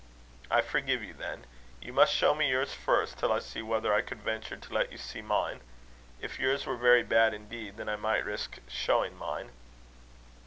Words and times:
"I 0.49 0.61
forgive 0.63 1.03
you, 1.03 1.13
then. 1.13 1.45
You 1.79 1.93
must 1.93 2.11
show 2.11 2.33
me 2.33 2.49
yours 2.49 2.73
first, 2.73 3.19
till 3.19 3.31
I 3.31 3.37
see 3.37 3.61
whether 3.61 3.93
I 3.93 4.01
could 4.01 4.19
venture 4.23 4.57
to 4.57 4.73
let 4.73 4.91
you 4.91 4.97
see 4.97 5.21
mine. 5.21 5.61
If 6.19 6.39
yours 6.39 6.65
were 6.65 6.75
very 6.75 7.03
bad 7.03 7.35
indeed, 7.35 7.77
then 7.77 7.87
I 7.87 7.97
might 7.97 8.25
risk 8.25 8.57
showing 8.67 9.15
mine." 9.15 9.51